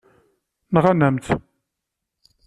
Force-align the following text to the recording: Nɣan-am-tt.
Nɣan-am-tt. 0.73 1.31